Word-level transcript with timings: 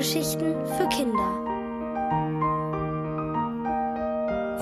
Hörgeschichten 0.00 0.66
für 0.66 0.88
Kinder. 0.88 1.28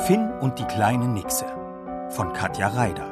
Finn 0.04 0.32
und 0.40 0.58
die 0.58 0.64
kleine 0.64 1.06
Nixe 1.06 1.46
von 2.10 2.32
Katja 2.32 2.66
Reider. 2.66 3.06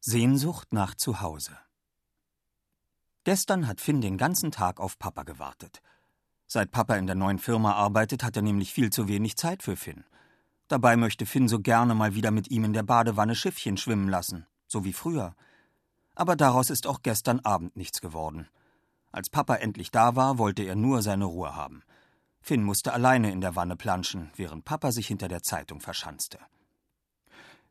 Sehnsucht 0.00 0.74
nach 0.74 0.94
Zuhause. 0.94 1.56
Gestern 3.24 3.66
hat 3.66 3.80
Finn 3.80 4.02
den 4.02 4.18
ganzen 4.18 4.50
Tag 4.50 4.78
auf 4.78 4.98
Papa 4.98 5.22
gewartet. 5.22 5.80
Seit 6.54 6.70
Papa 6.70 6.96
in 6.96 7.06
der 7.06 7.16
neuen 7.16 7.38
Firma 7.38 7.72
arbeitet, 7.72 8.22
hat 8.22 8.36
er 8.36 8.42
nämlich 8.42 8.74
viel 8.74 8.90
zu 8.90 9.08
wenig 9.08 9.38
Zeit 9.38 9.62
für 9.62 9.74
Finn. 9.74 10.04
Dabei 10.68 10.98
möchte 10.98 11.24
Finn 11.24 11.48
so 11.48 11.60
gerne 11.60 11.94
mal 11.94 12.14
wieder 12.14 12.30
mit 12.30 12.50
ihm 12.50 12.64
in 12.64 12.74
der 12.74 12.82
Badewanne 12.82 13.34
Schiffchen 13.34 13.78
schwimmen 13.78 14.06
lassen, 14.06 14.44
so 14.66 14.84
wie 14.84 14.92
früher. 14.92 15.34
Aber 16.14 16.36
daraus 16.36 16.68
ist 16.68 16.86
auch 16.86 17.00
gestern 17.02 17.40
Abend 17.40 17.74
nichts 17.74 18.02
geworden. 18.02 18.50
Als 19.12 19.30
Papa 19.30 19.54
endlich 19.54 19.92
da 19.92 20.14
war, 20.14 20.36
wollte 20.36 20.62
er 20.62 20.76
nur 20.76 21.00
seine 21.00 21.24
Ruhe 21.24 21.56
haben. 21.56 21.84
Finn 22.42 22.64
musste 22.64 22.92
alleine 22.92 23.32
in 23.32 23.40
der 23.40 23.56
Wanne 23.56 23.76
planschen, 23.76 24.30
während 24.36 24.66
Papa 24.66 24.92
sich 24.92 25.06
hinter 25.06 25.28
der 25.28 25.42
Zeitung 25.42 25.80
verschanzte. 25.80 26.38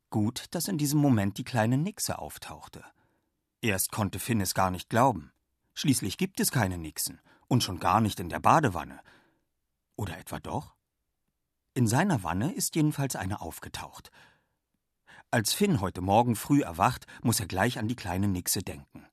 Gut, 0.09 0.45
dass 0.49 0.68
in 0.68 0.79
diesem 0.79 0.99
Moment 0.99 1.38
die 1.38 1.43
kleine 1.43 1.77
Nixe 1.77 2.18
auftauchte. 2.18 2.84
Erst 3.62 3.91
konnte 3.91 4.18
Finn 4.18 4.41
es 4.41 4.55
gar 4.55 4.71
nicht 4.71 4.90
glauben. 4.90 5.32
Schließlich 5.76 6.18
gibt 6.18 6.40
es 6.40 6.49
keine 6.49 6.79
Nixen 6.79 7.21
und 7.52 7.66
schon 7.66 7.82
gar 7.82 7.99
nicht 7.99 8.21
in 8.21 8.30
der 8.30 8.40
Badewanne. 8.40 9.02
Oder 9.98 10.18
etwa 10.18 10.40
doch? 10.40 10.74
In 11.74 11.85
seiner 11.85 12.24
Wanne 12.24 12.54
ist 12.54 12.77
jedenfalls 12.77 13.18
eine 13.18 13.41
aufgetaucht. 13.41 14.10
Als 15.32 15.52
Finn 15.52 15.82
heute 15.82 15.99
Morgen 15.99 16.38
früh 16.38 16.62
erwacht, 16.62 17.08
muss 17.21 17.41
er 17.41 17.48
gleich 17.48 17.77
an 17.77 17.90
die 17.90 17.98
kleine 17.98 18.30
Nixe 18.30 18.62
denken. 18.62 19.05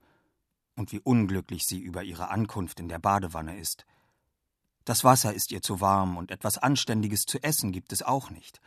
Und 0.77 0.92
wie 0.92 1.00
unglücklich 1.00 1.67
sie 1.67 1.80
über 1.80 2.05
ihre 2.05 2.30
Ankunft 2.30 2.78
in 2.78 2.89
der 2.89 3.00
Badewanne 3.00 3.58
ist. 3.58 3.86
Das 4.84 5.02
Wasser 5.02 5.34
ist 5.34 5.50
ihr 5.50 5.61
zu 5.61 5.80
warm 5.80 6.17
und 6.17 6.30
etwas 6.30 6.58
Anständiges 6.58 7.23
zu 7.23 7.42
essen 7.42 7.73
gibt 7.73 7.92
es 7.92 8.05
auch 8.05 8.30
nicht. 8.30 8.61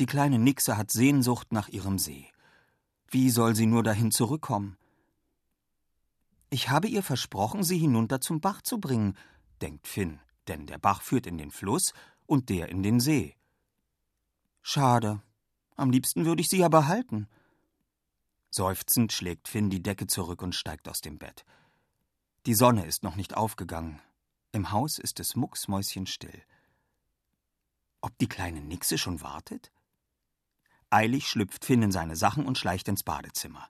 Die 0.00 0.06
kleine 0.06 0.40
Nixe 0.40 0.76
hat 0.76 0.90
Sehnsucht 0.90 1.52
nach 1.52 1.68
ihrem 1.68 2.00
See. 2.00 2.26
Wie 3.06 3.30
soll 3.30 3.54
sie 3.54 3.66
nur 3.66 3.84
dahin 3.84 4.10
zurückkommen? 4.10 4.78
Ich 6.50 6.70
habe 6.70 6.88
ihr 6.88 7.02
versprochen, 7.02 7.62
sie 7.62 7.78
hinunter 7.78 8.20
zum 8.20 8.40
Bach 8.40 8.62
zu 8.62 8.78
bringen, 8.78 9.16
denkt 9.60 9.86
Finn, 9.86 10.20
denn 10.46 10.66
der 10.66 10.78
Bach 10.78 11.02
führt 11.02 11.26
in 11.26 11.36
den 11.36 11.50
Fluss 11.50 11.92
und 12.26 12.48
der 12.48 12.68
in 12.68 12.82
den 12.82 13.00
See. 13.00 13.36
Schade. 14.62 15.22
Am 15.76 15.90
liebsten 15.90 16.24
würde 16.24 16.40
ich 16.40 16.48
sie 16.48 16.58
ja 16.58 16.68
behalten. 16.68 17.28
Seufzend 18.50 19.12
schlägt 19.12 19.48
Finn 19.48 19.70
die 19.70 19.82
Decke 19.82 20.06
zurück 20.06 20.42
und 20.42 20.54
steigt 20.54 20.88
aus 20.88 21.00
dem 21.00 21.18
Bett. 21.18 21.44
Die 22.46 22.54
Sonne 22.54 22.86
ist 22.86 23.02
noch 23.02 23.16
nicht 23.16 23.36
aufgegangen. 23.36 24.00
Im 24.52 24.72
Haus 24.72 24.98
ist 24.98 25.20
es 25.20 25.36
mucksmäuschenstill. 25.36 26.42
Ob 28.00 28.16
die 28.18 28.28
kleine 28.28 28.62
Nixe 28.62 28.96
schon 28.96 29.20
wartet? 29.20 29.70
Eilig 30.88 31.28
schlüpft 31.28 31.64
Finn 31.66 31.82
in 31.82 31.92
seine 31.92 32.16
Sachen 32.16 32.46
und 32.46 32.56
schleicht 32.56 32.88
ins 32.88 33.02
Badezimmer. 33.02 33.68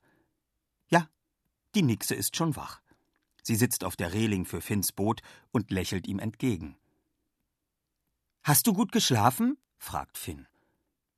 Die 1.74 1.82
Nixe 1.82 2.14
ist 2.14 2.36
schon 2.36 2.56
wach. 2.56 2.80
Sie 3.42 3.56
sitzt 3.56 3.84
auf 3.84 3.96
der 3.96 4.12
Reling 4.12 4.44
für 4.44 4.60
Finns 4.60 4.92
Boot 4.92 5.22
und 5.52 5.70
lächelt 5.70 6.06
ihm 6.06 6.18
entgegen. 6.18 6.76
Hast 8.42 8.66
du 8.66 8.72
gut 8.72 8.92
geschlafen? 8.92 9.58
fragt 9.78 10.18
Finn. 10.18 10.46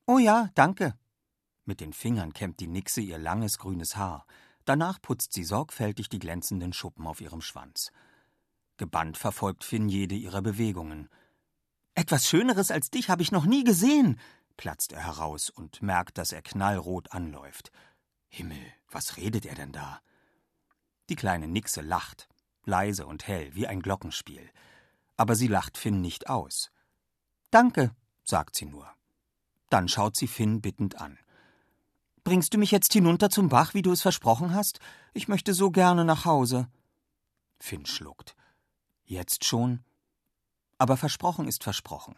Oh 0.06 0.18
ja, 0.18 0.50
danke. 0.54 0.98
Mit 1.64 1.80
den 1.80 1.92
Fingern 1.92 2.32
kämmt 2.32 2.60
die 2.60 2.66
Nixe 2.66 3.00
ihr 3.00 3.18
langes 3.18 3.58
grünes 3.58 3.96
Haar. 3.96 4.26
Danach 4.64 5.00
putzt 5.00 5.32
sie 5.32 5.44
sorgfältig 5.44 6.08
die 6.08 6.18
glänzenden 6.18 6.72
Schuppen 6.72 7.06
auf 7.06 7.20
ihrem 7.20 7.40
Schwanz. 7.40 7.92
Gebannt 8.76 9.18
verfolgt 9.18 9.62
Finn 9.62 9.88
jede 9.88 10.14
ihrer 10.14 10.42
Bewegungen. 10.42 11.08
Etwas 11.94 12.28
Schöneres 12.28 12.70
als 12.70 12.90
dich 12.90 13.10
habe 13.10 13.22
ich 13.22 13.32
noch 13.32 13.44
nie 13.44 13.62
gesehen, 13.62 14.18
platzt 14.56 14.92
er 14.92 15.04
heraus 15.04 15.50
und 15.50 15.82
merkt, 15.82 16.18
dass 16.18 16.32
er 16.32 16.42
knallrot 16.42 17.12
anläuft. 17.12 17.70
Himmel, 18.28 18.60
was 18.88 19.16
redet 19.16 19.46
er 19.46 19.54
denn 19.54 19.72
da? 19.72 20.00
Die 21.10 21.16
kleine 21.16 21.48
Nixe 21.48 21.80
lacht, 21.80 22.28
leise 22.64 23.04
und 23.04 23.26
hell, 23.26 23.52
wie 23.54 23.66
ein 23.66 23.82
Glockenspiel. 23.82 24.48
Aber 25.16 25.34
sie 25.34 25.48
lacht 25.48 25.76
Finn 25.76 26.00
nicht 26.00 26.28
aus. 26.28 26.70
Danke, 27.50 27.94
sagt 28.22 28.54
sie 28.54 28.64
nur. 28.64 28.88
Dann 29.70 29.88
schaut 29.88 30.16
sie 30.16 30.28
Finn 30.28 30.60
bittend 30.60 31.00
an. 31.00 31.18
Bringst 32.22 32.54
du 32.54 32.58
mich 32.58 32.70
jetzt 32.70 32.92
hinunter 32.92 33.28
zum 33.28 33.48
Bach, 33.48 33.74
wie 33.74 33.82
du 33.82 33.90
es 33.90 34.02
versprochen 34.02 34.54
hast? 34.54 34.78
Ich 35.12 35.26
möchte 35.26 35.52
so 35.52 35.72
gerne 35.72 36.04
nach 36.04 36.26
Hause. 36.26 36.68
Finn 37.58 37.86
schluckt. 37.86 38.36
Jetzt 39.04 39.44
schon? 39.44 39.84
Aber 40.78 40.96
versprochen 40.96 41.48
ist 41.48 41.64
versprochen. 41.64 42.14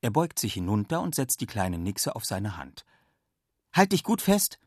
Er 0.00 0.10
beugt 0.10 0.40
sich 0.40 0.54
hinunter 0.54 1.00
und 1.00 1.14
setzt 1.14 1.40
die 1.40 1.46
kleine 1.46 1.78
Nixe 1.78 2.16
auf 2.16 2.24
seine 2.24 2.56
Hand. 2.56 2.84
Halt 3.72 3.92
dich 3.92 4.02
gut 4.02 4.20
fest! 4.20 4.58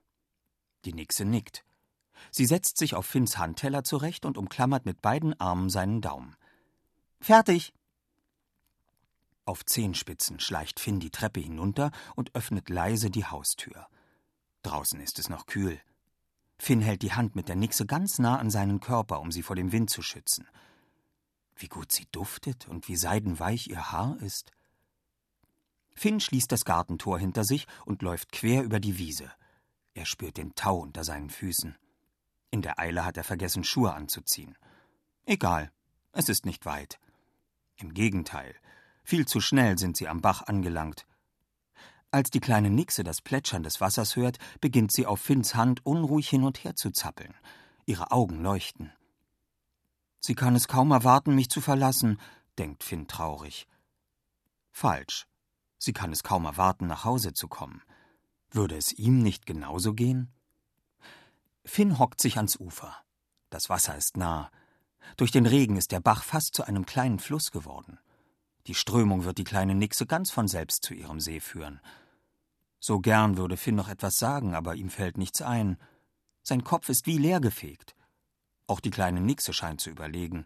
Die 0.85 0.93
Nixe 0.93 1.25
nickt. 1.25 1.65
Sie 2.31 2.45
setzt 2.45 2.77
sich 2.77 2.95
auf 2.95 3.05
Finns 3.05 3.37
Handteller 3.37 3.83
zurecht 3.83 4.25
und 4.25 4.37
umklammert 4.37 4.85
mit 4.85 5.01
beiden 5.01 5.39
Armen 5.39 5.69
seinen 5.69 6.01
Daumen. 6.01 6.35
Fertig! 7.19 7.73
Auf 9.45 9.65
Zehenspitzen 9.65 10.39
schleicht 10.39 10.79
Finn 10.79 10.99
die 10.99 11.09
Treppe 11.09 11.39
hinunter 11.39 11.91
und 12.15 12.35
öffnet 12.35 12.69
leise 12.69 13.09
die 13.09 13.25
Haustür. 13.25 13.87
Draußen 14.61 14.99
ist 15.01 15.17
es 15.17 15.29
noch 15.29 15.47
kühl. 15.47 15.79
Finn 16.57 16.81
hält 16.81 17.01
die 17.01 17.13
Hand 17.13 17.35
mit 17.35 17.47
der 17.47 17.55
Nixe 17.55 17.85
ganz 17.85 18.19
nah 18.19 18.37
an 18.37 18.51
seinen 18.51 18.79
Körper, 18.79 19.21
um 19.21 19.31
sie 19.31 19.41
vor 19.41 19.55
dem 19.55 19.71
Wind 19.71 19.89
zu 19.89 20.01
schützen. 20.01 20.47
Wie 21.55 21.67
gut 21.67 21.91
sie 21.91 22.05
duftet 22.11 22.67
und 22.67 22.87
wie 22.87 22.95
seidenweich 22.95 23.67
ihr 23.67 23.91
Haar 23.91 24.17
ist. 24.21 24.51
Finn 25.95 26.19
schließt 26.19 26.51
das 26.51 26.63
Gartentor 26.63 27.17
hinter 27.19 27.43
sich 27.43 27.65
und 27.85 28.01
läuft 28.01 28.31
quer 28.31 28.63
über 28.63 28.79
die 28.79 28.97
Wiese. 28.97 29.31
Er 29.93 30.05
spürt 30.05 30.37
den 30.37 30.53
Tau 30.55 30.77
unter 30.77 31.03
seinen 31.03 31.29
Füßen. 31.29 31.75
In 32.51 32.61
der 32.61 32.79
Eile 32.79 33.05
hat 33.05 33.17
er 33.17 33.23
vergessen, 33.23 33.63
Schuhe 33.63 33.93
anzuziehen. 33.93 34.57
Egal, 35.25 35.71
es 36.11 36.29
ist 36.29 36.45
nicht 36.45 36.65
weit. 36.65 36.99
Im 37.75 37.93
Gegenteil, 37.93 38.55
viel 39.03 39.27
zu 39.27 39.41
schnell 39.41 39.77
sind 39.77 39.97
sie 39.97 40.07
am 40.07 40.21
Bach 40.21 40.43
angelangt. 40.43 41.05
Als 42.11 42.31
die 42.31 42.39
kleine 42.39 42.71
Nixe 42.71 43.03
das 43.03 43.21
Plätschern 43.21 43.61
des 43.61 43.79
Wassers 43.81 44.15
hört, 44.15 44.37
beginnt 44.61 44.91
sie 44.91 45.05
auf 45.05 45.21
Finns 45.21 45.53
Hand 45.53 45.85
unruhig 45.85 46.27
hin 46.27 46.43
und 46.43 46.63
her 46.63 46.75
zu 46.75 46.89
zappeln. 46.89 47.35
Ihre 47.85 48.11
Augen 48.11 48.41
leuchten. 48.41 48.91
Sie 50.19 50.35
kann 50.35 50.55
es 50.55 50.67
kaum 50.67 50.91
erwarten, 50.91 51.35
mich 51.35 51.49
zu 51.49 51.61
verlassen, 51.61 52.19
denkt 52.57 52.83
Finn 52.83 53.07
traurig. 53.07 53.67
Falsch. 54.71 55.27
Sie 55.77 55.93
kann 55.93 56.11
es 56.11 56.23
kaum 56.23 56.45
erwarten, 56.45 56.87
nach 56.87 57.05
Hause 57.05 57.33
zu 57.33 57.47
kommen. 57.47 57.81
Würde 58.51 58.75
es 58.75 58.91
ihm 58.91 59.21
nicht 59.21 59.45
genauso 59.45 59.93
gehen? 59.93 60.33
Finn 61.65 61.99
hockt 61.99 62.21
sich 62.21 62.37
ans 62.37 62.59
Ufer. 62.59 62.95
Das 63.49 63.69
Wasser 63.69 63.95
ist 63.95 64.17
nah. 64.17 64.51
Durch 65.17 65.31
den 65.31 65.45
Regen 65.45 65.77
ist 65.77 65.91
der 65.91 65.99
Bach 65.99 66.23
fast 66.23 66.55
zu 66.55 66.63
einem 66.63 66.85
kleinen 66.85 67.19
Fluss 67.19 67.51
geworden. 67.51 67.99
Die 68.67 68.75
Strömung 68.75 69.23
wird 69.23 69.37
die 69.37 69.43
kleine 69.43 69.75
Nixe 69.75 70.05
ganz 70.05 70.31
von 70.31 70.47
selbst 70.47 70.83
zu 70.83 70.93
ihrem 70.93 71.19
See 71.19 71.39
führen. 71.39 71.79
So 72.79 72.99
gern 72.99 73.37
würde 73.37 73.57
Finn 73.57 73.75
noch 73.75 73.89
etwas 73.89 74.17
sagen, 74.17 74.53
aber 74.53 74.75
ihm 74.75 74.89
fällt 74.89 75.17
nichts 75.17 75.41
ein. 75.41 75.77
Sein 76.43 76.63
Kopf 76.63 76.89
ist 76.89 77.07
wie 77.07 77.17
leergefegt. 77.17 77.95
Auch 78.67 78.79
die 78.79 78.91
kleine 78.91 79.21
Nixe 79.21 79.53
scheint 79.53 79.81
zu 79.81 79.89
überlegen. 79.89 80.45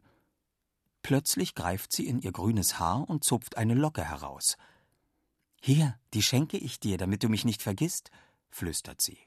Plötzlich 1.01 1.53
greift 1.53 1.91
sie 1.91 2.07
in 2.07 2.21
ihr 2.21 2.31
grünes 2.31 2.79
Haar 2.79 3.09
und 3.09 3.23
zupft 3.23 3.57
eine 3.57 3.73
Locke 3.73 4.03
heraus. 4.03 4.57
Hier, 5.61 5.99
die 6.13 6.23
schenke 6.23 6.57
ich 6.57 6.79
dir, 6.79 6.97
damit 6.97 7.23
du 7.23 7.29
mich 7.29 7.45
nicht 7.45 7.61
vergisst, 7.61 8.09
flüstert 8.49 9.01
sie. 9.01 9.17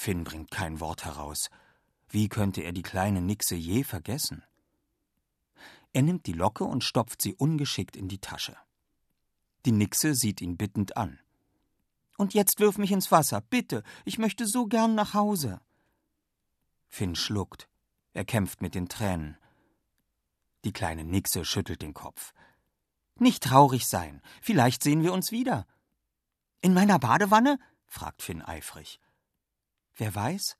Finn 0.00 0.22
bringt 0.22 0.52
kein 0.52 0.78
Wort 0.78 1.04
heraus. 1.04 1.50
Wie 2.08 2.28
könnte 2.28 2.60
er 2.60 2.70
die 2.70 2.84
kleine 2.84 3.20
Nixe 3.20 3.56
je 3.56 3.82
vergessen? 3.82 4.44
Er 5.92 6.02
nimmt 6.02 6.26
die 6.26 6.34
Locke 6.34 6.62
und 6.62 6.84
stopft 6.84 7.20
sie 7.20 7.34
ungeschickt 7.34 7.96
in 7.96 8.06
die 8.06 8.20
Tasche. 8.20 8.56
Die 9.66 9.72
Nixe 9.72 10.14
sieht 10.14 10.40
ihn 10.40 10.56
bittend 10.56 10.96
an. 10.96 11.18
Und 12.16 12.32
jetzt 12.32 12.60
wirf 12.60 12.78
mich 12.78 12.92
ins 12.92 13.10
Wasser, 13.10 13.40
bitte, 13.40 13.82
ich 14.04 14.18
möchte 14.18 14.46
so 14.46 14.66
gern 14.66 14.94
nach 14.94 15.14
Hause. 15.14 15.60
Finn 16.86 17.16
schluckt. 17.16 17.68
Er 18.12 18.24
kämpft 18.24 18.62
mit 18.62 18.76
den 18.76 18.88
Tränen. 18.88 19.36
Die 20.64 20.72
kleine 20.72 21.02
Nixe 21.02 21.44
schüttelt 21.44 21.82
den 21.82 21.94
Kopf. 21.94 22.34
Nicht 23.16 23.42
traurig 23.42 23.88
sein, 23.88 24.22
vielleicht 24.42 24.84
sehen 24.84 25.02
wir 25.02 25.12
uns 25.12 25.32
wieder. 25.32 25.66
In 26.60 26.72
meiner 26.72 27.00
Badewanne? 27.00 27.58
fragt 27.88 28.22
Finn 28.22 28.42
eifrig. 28.42 29.00
Wer 29.98 30.14
weiß? 30.14 30.56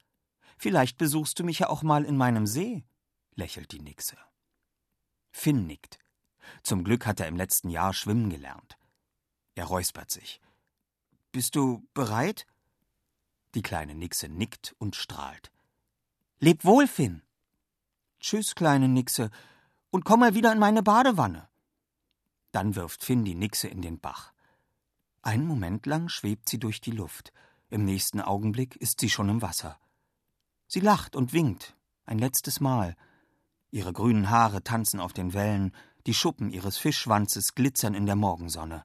Vielleicht 0.59 0.99
besuchst 0.99 1.39
du 1.39 1.45
mich 1.45 1.61
ja 1.61 1.69
auch 1.71 1.83
mal 1.83 2.05
in 2.05 2.17
meinem 2.17 2.47
See, 2.47 2.85
lächelt 3.35 3.71
die 3.73 3.81
Nixe. 3.81 4.19
Finn 5.31 5.67
nickt. 5.67 5.99
Zum 6.65 6.83
Glück 6.83 7.07
hat 7.07 7.21
er 7.21 7.29
im 7.29 7.37
letzten 7.37 7.71
Jahr 7.71 7.95
schwimmen 7.95 8.31
gelernt. 8.31 8.77
Er 9.55 9.67
räuspert 9.67 10.11
sich. 10.11 10.41
Bist 11.31 11.55
du 11.55 11.87
bereit? 11.95 12.47
Die 13.55 13.63
kleine 13.63 13.95
Nixe 13.95 14.29
nickt 14.29 14.75
und 14.79 14.97
strahlt. 14.97 15.53
Leb 16.41 16.65
wohl, 16.65 16.89
Finn. 16.89 17.23
Tschüss, 18.21 18.57
kleine 18.57 18.89
Nixe, 18.89 19.31
und 19.91 20.05
komm 20.05 20.21
mal 20.21 20.35
wieder 20.35 20.53
in 20.53 20.59
meine 20.59 20.83
Badewanne. 20.83 21.49
Dann 22.51 22.75
wirft 22.75 23.05
Finn 23.05 23.25
die 23.25 23.35
Nixe 23.37 23.69
in 23.69 23.83
den 23.83 24.01
Bach. 24.01 24.33
Einen 25.23 25.47
Moment 25.47 25.87
lang 25.87 26.09
schwebt 26.09 26.49
sie 26.49 26.59
durch 26.59 26.81
die 26.81 26.91
Luft. 26.91 27.33
Im 27.71 27.85
nächsten 27.85 28.21
Augenblick 28.21 28.77
ist 28.77 29.01
sie 29.01 29.11
schon 29.11 29.29
im 29.29 29.43
Wasser. 29.43 29.79
Sie 30.67 30.81
lacht 30.81 31.17
und 31.17 31.33
winkt, 31.33 31.77
ein 32.07 32.19
letztes 32.19 32.61
Mal. 32.61 32.97
Ihre 33.71 33.93
grünen 33.93 34.31
Haare 34.31 34.63
tanzen 34.63 35.01
auf 35.01 35.13
den 35.13 35.35
Wellen, 35.35 35.75
die 36.07 36.15
Schuppen 36.15 36.51
ihres 36.51 36.79
Fischschwanzes 36.79 37.55
glitzern 37.55 37.95
in 37.95 38.07
der 38.07 38.17
Morgensonne. 38.17 38.85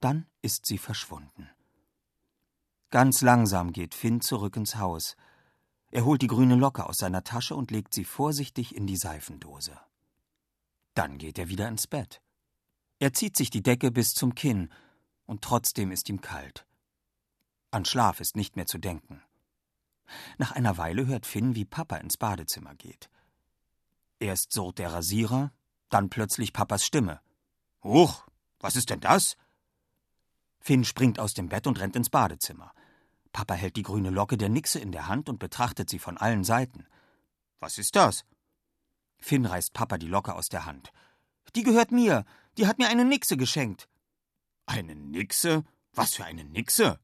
Dann 0.00 0.26
ist 0.40 0.64
sie 0.64 0.78
verschwunden. 0.78 1.50
Ganz 2.90 3.20
langsam 3.20 3.72
geht 3.72 3.94
Finn 3.94 4.20
zurück 4.20 4.56
ins 4.56 4.76
Haus. 4.76 5.16
Er 5.90 6.04
holt 6.04 6.22
die 6.22 6.26
grüne 6.26 6.54
Locke 6.54 6.86
aus 6.86 6.98
seiner 6.98 7.24
Tasche 7.24 7.54
und 7.54 7.70
legt 7.70 7.92
sie 7.92 8.04
vorsichtig 8.04 8.74
in 8.74 8.86
die 8.86 8.96
Seifendose. 8.96 9.78
Dann 10.94 11.18
geht 11.18 11.38
er 11.38 11.48
wieder 11.48 11.68
ins 11.68 11.86
Bett. 11.86 12.22
Er 12.98 13.12
zieht 13.12 13.36
sich 13.36 13.50
die 13.50 13.62
Decke 13.62 13.90
bis 13.90 14.14
zum 14.14 14.34
Kinn, 14.34 14.70
und 15.26 15.42
trotzdem 15.42 15.90
ist 15.90 16.08
ihm 16.08 16.20
kalt. 16.20 16.66
An 17.74 17.84
Schlaf 17.84 18.20
ist 18.20 18.36
nicht 18.36 18.54
mehr 18.54 18.66
zu 18.66 18.78
denken. 18.78 19.20
Nach 20.38 20.52
einer 20.52 20.78
Weile 20.78 21.08
hört 21.08 21.26
Finn, 21.26 21.56
wie 21.56 21.64
Papa 21.64 21.96
ins 21.96 22.16
Badezimmer 22.16 22.76
geht. 22.76 23.10
Erst 24.20 24.52
surrt 24.52 24.78
der 24.78 24.92
Rasierer, 24.92 25.50
dann 25.88 26.08
plötzlich 26.08 26.52
Papas 26.52 26.86
Stimme. 26.86 27.20
Huch, 27.82 28.28
was 28.60 28.76
ist 28.76 28.90
denn 28.90 29.00
das? 29.00 29.36
Finn 30.60 30.84
springt 30.84 31.18
aus 31.18 31.34
dem 31.34 31.48
Bett 31.48 31.66
und 31.66 31.80
rennt 31.80 31.96
ins 31.96 32.10
Badezimmer. 32.10 32.72
Papa 33.32 33.54
hält 33.54 33.74
die 33.74 33.82
grüne 33.82 34.10
Locke 34.10 34.36
der 34.36 34.50
Nixe 34.50 34.78
in 34.78 34.92
der 34.92 35.08
Hand 35.08 35.28
und 35.28 35.40
betrachtet 35.40 35.90
sie 35.90 35.98
von 35.98 36.16
allen 36.16 36.44
Seiten. 36.44 36.86
Was 37.58 37.78
ist 37.78 37.96
das? 37.96 38.24
Finn 39.18 39.46
reißt 39.46 39.72
Papa 39.72 39.98
die 39.98 40.06
Locke 40.06 40.36
aus 40.36 40.48
der 40.48 40.64
Hand. 40.64 40.92
Die 41.56 41.64
gehört 41.64 41.90
mir. 41.90 42.24
Die 42.56 42.68
hat 42.68 42.78
mir 42.78 42.86
eine 42.86 43.04
Nixe 43.04 43.36
geschenkt. 43.36 43.88
Eine 44.64 44.94
Nixe? 44.94 45.64
Was 45.92 46.14
für 46.14 46.24
eine 46.24 46.44
Nixe? 46.44 47.00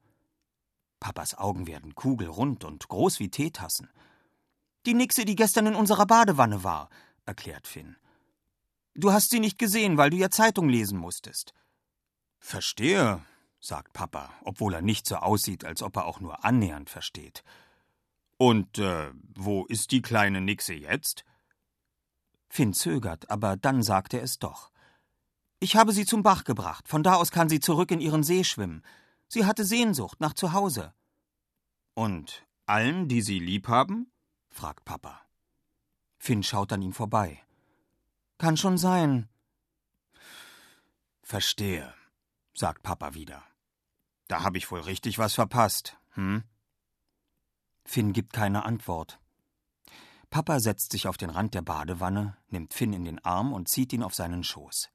Papas 1.00 1.36
Augen 1.36 1.66
werden 1.66 1.94
kugelrund 1.94 2.64
und 2.64 2.86
groß 2.88 3.18
wie 3.18 3.30
Teetassen. 3.30 3.88
Die 4.86 4.94
Nixe, 4.94 5.24
die 5.24 5.34
gestern 5.34 5.66
in 5.66 5.74
unserer 5.74 6.06
Badewanne 6.06 6.62
war, 6.62 6.88
erklärt 7.26 7.66
Finn. 7.66 7.96
Du 8.94 9.12
hast 9.12 9.30
sie 9.30 9.40
nicht 9.40 9.58
gesehen, 9.58 9.96
weil 9.96 10.10
du 10.10 10.16
ja 10.16 10.30
Zeitung 10.30 10.68
lesen 10.68 10.98
musstest. 10.98 11.54
Verstehe, 12.38 13.22
sagt 13.60 13.92
Papa, 13.92 14.30
obwohl 14.42 14.74
er 14.74 14.82
nicht 14.82 15.06
so 15.06 15.16
aussieht, 15.16 15.64
als 15.64 15.82
ob 15.82 15.96
er 15.96 16.06
auch 16.06 16.20
nur 16.20 16.44
annähernd 16.44 16.90
versteht. 16.90 17.44
Und 18.36 18.78
äh, 18.78 19.10
wo 19.34 19.66
ist 19.66 19.90
die 19.90 20.02
kleine 20.02 20.40
Nixe 20.40 20.72
jetzt? 20.74 21.24
Finn 22.48 22.72
zögert, 22.72 23.30
aber 23.30 23.56
dann 23.56 23.82
sagt 23.82 24.14
er 24.14 24.22
es 24.22 24.38
doch. 24.38 24.70
Ich 25.60 25.76
habe 25.76 25.92
sie 25.92 26.06
zum 26.06 26.22
Bach 26.22 26.44
gebracht. 26.44 26.88
Von 26.88 27.02
da 27.02 27.14
aus 27.14 27.30
kann 27.30 27.50
sie 27.50 27.60
zurück 27.60 27.90
in 27.90 28.00
ihren 28.00 28.22
See 28.22 28.44
schwimmen. 28.44 28.82
Sie 29.32 29.46
hatte 29.46 29.64
Sehnsucht 29.64 30.20
nach 30.20 30.34
zu 30.34 30.52
Hause. 30.52 30.92
Und 31.94 32.44
allen, 32.66 33.06
die 33.06 33.22
sie 33.22 33.38
lieb 33.38 33.68
haben? 33.68 34.10
fragt 34.48 34.84
Papa. 34.84 35.20
Finn 36.18 36.42
schaut 36.42 36.72
an 36.72 36.82
ihm 36.82 36.92
vorbei. 36.92 37.40
Kann 38.38 38.56
schon 38.56 38.76
sein. 38.76 39.28
Verstehe, 41.22 41.94
sagt 42.54 42.82
Papa 42.82 43.14
wieder. 43.14 43.44
Da 44.26 44.42
habe 44.42 44.58
ich 44.58 44.68
wohl 44.72 44.80
richtig 44.80 45.18
was 45.18 45.34
verpasst, 45.34 45.96
hm? 46.14 46.42
Finn 47.84 48.12
gibt 48.12 48.32
keine 48.32 48.64
Antwort. 48.64 49.20
Papa 50.28 50.58
setzt 50.58 50.90
sich 50.90 51.06
auf 51.06 51.16
den 51.16 51.30
Rand 51.30 51.54
der 51.54 51.62
Badewanne, 51.62 52.36
nimmt 52.48 52.74
Finn 52.74 52.92
in 52.92 53.04
den 53.04 53.24
Arm 53.24 53.52
und 53.52 53.68
zieht 53.68 53.92
ihn 53.92 54.02
auf 54.02 54.14
seinen 54.14 54.42
Schoß. 54.42 54.90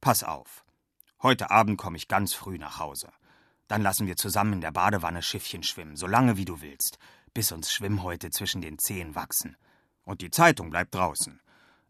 Pass 0.00 0.24
auf. 0.24 0.64
Heute 1.22 1.52
Abend 1.52 1.78
komme 1.78 1.96
ich 1.96 2.08
ganz 2.08 2.34
früh 2.34 2.58
nach 2.58 2.80
Hause. 2.80 3.12
Dann 3.68 3.80
lassen 3.80 4.08
wir 4.08 4.16
zusammen 4.16 4.54
in 4.54 4.60
der 4.60 4.72
Badewanne 4.72 5.22
Schiffchen 5.22 5.62
schwimmen, 5.62 5.94
so 5.94 6.08
lange 6.08 6.36
wie 6.36 6.44
du 6.44 6.60
willst, 6.60 6.98
bis 7.32 7.52
uns 7.52 7.72
Schwimmhäute 7.72 8.30
zwischen 8.30 8.60
den 8.60 8.78
Zehen 8.78 9.14
wachsen. 9.14 9.56
Und 10.02 10.20
die 10.20 10.30
Zeitung 10.30 10.70
bleibt 10.70 10.96
draußen. 10.96 11.40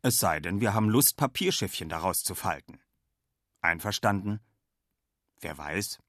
Es 0.02 0.19
sei 0.19 0.38
denn, 0.38 0.61
wir 0.61 0.75
haben 0.75 0.90
Lust, 0.90 1.17
Papierschiffchen 1.17 1.88
daraus 1.88 2.23
zu 2.23 2.34
falten. 2.34 2.79
Einverstanden? 3.62 4.40
Wer 5.40 5.56
weiß, 5.56 6.00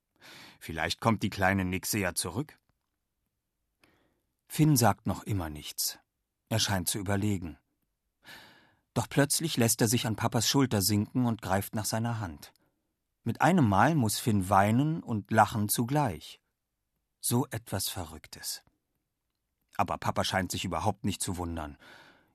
vielleicht 0.59 0.99
kommt 0.99 1.23
die 1.23 1.29
kleine 1.29 1.63
Nixe 1.63 1.99
ja 1.99 2.13
zurück. 2.13 2.59
Finn 4.47 4.75
sagt 4.75 5.07
noch 5.07 5.23
immer 5.23 5.49
nichts. 5.49 5.97
Er 6.49 6.59
scheint 6.59 6.89
zu 6.89 6.99
überlegen. 6.99 7.57
Doch 8.93 9.07
plötzlich 9.07 9.55
lässt 9.55 9.79
er 9.79 9.87
sich 9.87 10.05
an 10.05 10.17
Papas 10.17 10.49
Schulter 10.49 10.81
sinken 10.81 11.25
und 11.25 11.41
greift 11.41 11.73
nach 11.73 11.85
seiner 11.85 12.19
Hand. 12.19 12.51
Mit 13.25 13.41
einem 13.41 13.69
Mal 13.69 13.95
muss 13.95 14.19
Finn 14.19 14.49
weinen 14.49 15.01
und 15.01 15.31
lachen 15.31 15.69
zugleich. 15.69 16.41
So 17.21 17.47
etwas 17.51 17.87
Verrücktes. 17.87 18.63
Aber 19.77 19.97
Papa 19.97 20.25
scheint 20.25 20.51
sich 20.51 20.65
überhaupt 20.65 21.05
nicht 21.05 21.21
zu 21.21 21.37
wundern. 21.37 21.77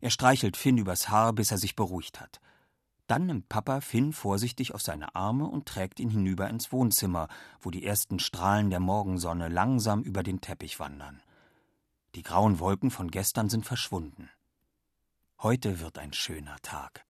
Er 0.00 0.08
streichelt 0.08 0.56
Finn 0.56 0.78
übers 0.78 1.10
Haar, 1.10 1.34
bis 1.34 1.50
er 1.50 1.58
sich 1.58 1.76
beruhigt 1.76 2.20
hat. 2.20 2.40
Dann 3.06 3.26
nimmt 3.26 3.48
Papa 3.50 3.82
Finn 3.82 4.14
vorsichtig 4.14 4.74
auf 4.74 4.80
seine 4.80 5.14
Arme 5.14 5.46
und 5.46 5.66
trägt 5.66 6.00
ihn 6.00 6.10
hinüber 6.10 6.48
ins 6.48 6.72
Wohnzimmer, 6.72 7.28
wo 7.60 7.70
die 7.70 7.84
ersten 7.84 8.18
Strahlen 8.18 8.70
der 8.70 8.80
Morgensonne 8.80 9.48
langsam 9.48 10.02
über 10.02 10.22
den 10.22 10.40
Teppich 10.40 10.80
wandern. 10.80 11.22
Die 12.14 12.22
grauen 12.22 12.60
Wolken 12.60 12.90
von 12.90 13.10
gestern 13.10 13.50
sind 13.50 13.66
verschwunden. 13.66 14.30
Heute 15.42 15.80
wird 15.80 15.98
ein 15.98 16.14
schöner 16.14 16.56
Tag. 16.62 17.07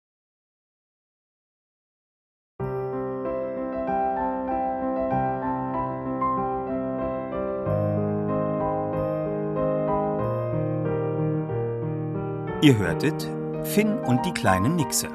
Ihr 12.63 12.79
hörtet 12.79 13.29
Finn 13.65 13.99
und 13.99 14.25
die 14.25 14.33
kleine 14.33 14.71
Nixe 14.71 15.09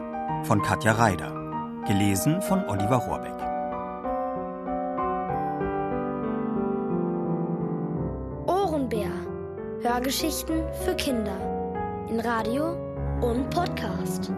von 0.44 0.62
Katja 0.62 0.92
Reider, 0.92 1.34
gelesen 1.88 2.40
von 2.44 2.64
Oliver 2.70 2.98
Rohrbeck. 2.98 3.34
Ohrenbär. 8.46 9.10
Hörgeschichten 9.82 10.62
für 10.86 10.94
Kinder 10.94 11.36
in 12.12 12.20
Radio 12.20 12.74
und 13.22 13.50
Podcast. 13.50 14.32